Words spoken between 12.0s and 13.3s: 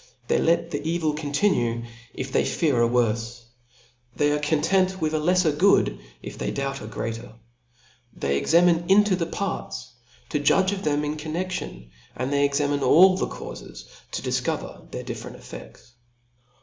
and they examine all the